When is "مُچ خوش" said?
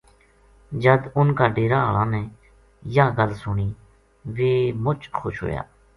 4.83-5.35